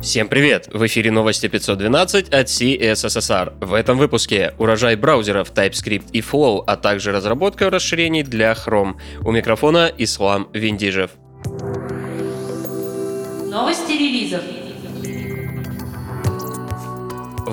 [0.00, 0.68] Всем привет!
[0.72, 3.64] В эфире новости 512 от CSSR.
[3.64, 8.94] В этом выпуске урожай браузеров TypeScript и Flow, а также разработка расширений для Chrome.
[9.24, 11.10] У микрофона Ислам Виндижев.
[13.50, 14.57] Новости релизов.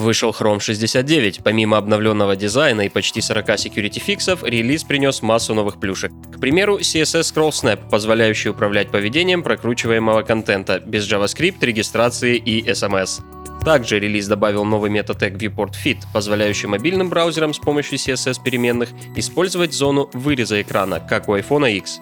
[0.05, 1.39] Вышел Chrome 69.
[1.43, 6.11] Помимо обновленного дизайна и почти 40 security фиксов, релиз принес массу новых плюшек.
[6.31, 13.23] К примеру, CSS Scroll Snap, позволяющий управлять поведением прокручиваемого контента без JavaScript, регистрации и SMS.
[13.65, 19.73] Также релиз добавил новый Tag Viewport Fit, позволяющий мобильным браузерам с помощью CSS переменных использовать
[19.73, 21.99] зону выреза экрана, как у iPhone X.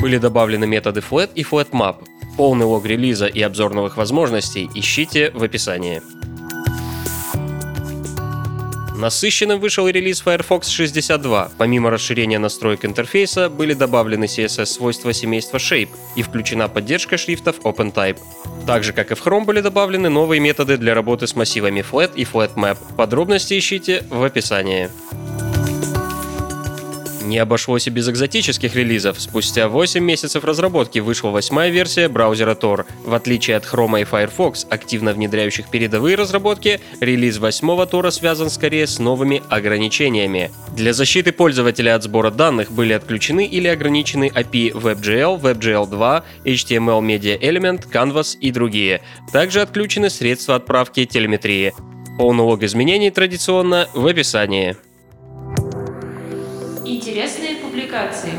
[0.00, 2.04] Были добавлены методы Flat и FlatMap.
[2.36, 6.02] Полный лог релиза и обзор новых возможностей ищите в описании.
[9.04, 11.50] Насыщенным вышел релиз Firefox 62.
[11.58, 18.16] Помимо расширения настроек интерфейса, были добавлены CSS-свойства семейства Shape и включена поддержка шрифтов OpenType.
[18.66, 22.12] Так же, как и в Chrome, были добавлены новые методы для работы с массивами Flat
[22.14, 22.78] и FlatMap.
[22.96, 24.88] Подробности ищите в описании.
[27.24, 29.18] Не обошлось и без экзотических релизов.
[29.18, 32.84] Спустя 8 месяцев разработки вышла восьмая версия браузера Tor.
[33.02, 38.86] В отличие от Chrome и Firefox, активно внедряющих передовые разработки, релиз восьмого Tor связан скорее
[38.86, 40.50] с новыми ограничениями.
[40.76, 47.00] Для защиты пользователя от сбора данных были отключены или ограничены API WebGL, WebGL 2, HTML
[47.00, 49.00] Media Element, Canvas и другие.
[49.32, 51.72] Также отключены средства отправки телеметрии.
[52.18, 54.76] Полный лог изменений традиционно в описании.
[56.86, 58.32] Интересные публикации.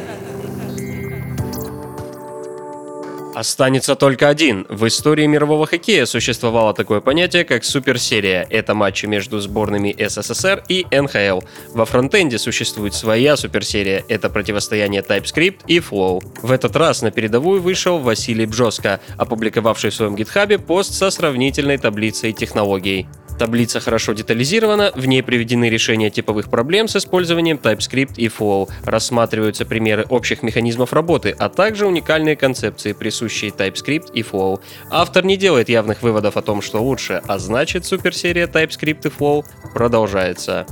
[3.33, 4.67] Останется только один.
[4.69, 8.45] В истории мирового хоккея существовало такое понятие, как суперсерия.
[8.49, 11.41] Это матчи между сборными СССР и НХЛ.
[11.73, 14.05] Во фронтенде существует своя суперсерия.
[14.07, 16.23] Это противостояние TypeScript и Flow.
[16.43, 21.77] В этот раз на передовую вышел Василий Бжоска, опубликовавший в своем гитхабе пост со сравнительной
[21.77, 23.07] таблицей технологий.
[23.37, 29.65] Таблица хорошо детализирована, в ней приведены решения типовых проблем с использованием TypeScript и Flow, рассматриваются
[29.65, 34.61] примеры общих механизмов работы, а также уникальные концепции, присущие TypeScript и Flow.
[34.89, 39.43] Автор не делает явных выводов о том, что лучше, а значит суперсерия TypeScript и Flow
[39.73, 40.65] продолжается.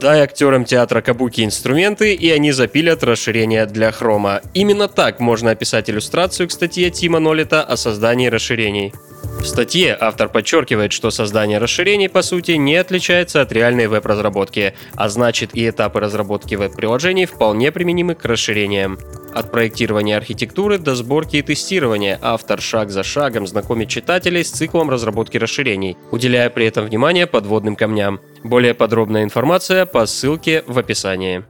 [0.00, 4.40] Дай актерам театра Кабуки инструменты, и они запилят расширение для хрома.
[4.54, 8.94] Именно так можно описать иллюстрацию к статье Тима Нолита о создании расширений.
[9.40, 15.08] В статье автор подчеркивает, что создание расширений по сути не отличается от реальной веб-разработки, а
[15.08, 18.98] значит и этапы разработки веб-приложений вполне применимы к расширениям.
[19.34, 24.90] От проектирования архитектуры до сборки и тестирования автор шаг за шагом знакомит читателей с циклом
[24.90, 28.20] разработки расширений, уделяя при этом внимание подводным камням.
[28.44, 31.44] Более подробная информация по ссылке в описании.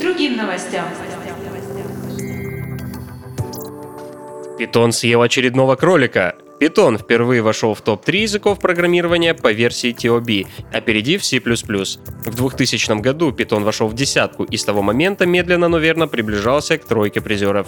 [0.00, 0.86] Другим новостям.
[4.58, 6.36] Питон съел очередного кролика.
[6.60, 11.40] Python впервые вошел в топ-3 языков программирования по версии TOB, опередив C++.
[11.40, 16.78] В 2000 году Python вошел в десятку и с того момента медленно, но верно приближался
[16.78, 17.66] к тройке призеров.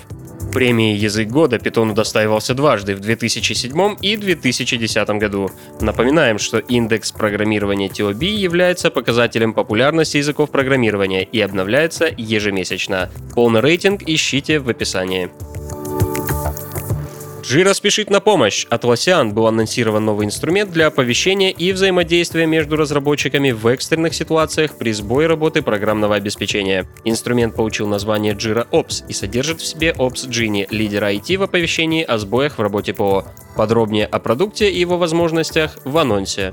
[0.52, 5.50] Премии «Язык года» Python удостаивался дважды в 2007 и 2010 году.
[5.80, 13.10] Напоминаем, что индекс программирования TOB является показателем популярности языков программирования и обновляется ежемесячно.
[13.34, 15.30] Полный рейтинг ищите в описании.
[17.48, 18.66] Jira спешит на помощь.
[18.70, 24.76] От Лосиан был анонсирован новый инструмент для оповещения и взаимодействия между разработчиками в экстренных ситуациях
[24.76, 26.88] при сбое работы программного обеспечения.
[27.04, 32.02] Инструмент получил название Jira Ops и содержит в себе Ops Genie, лидера IT в оповещении
[32.02, 33.24] о сбоях в работе ПО.
[33.56, 36.52] Подробнее о продукте и его возможностях в анонсе.